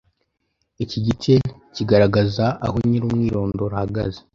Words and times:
Iki 0.83 0.97
gice 1.05 1.33
kigaragaza 1.75 2.45
aho 2.65 2.75
nyiri 2.87 3.03
umwirondoro 3.07 3.73
ahagaze 3.77 4.19